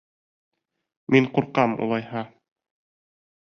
[1.15, 2.27] —Мин ҡурҡам, улайһа.